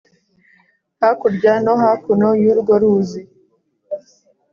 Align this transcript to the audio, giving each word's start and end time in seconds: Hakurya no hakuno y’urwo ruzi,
Hakurya 1.01 1.53
no 1.65 1.73
hakuno 1.83 2.27
y’urwo 2.41 2.73
ruzi, 2.81 3.21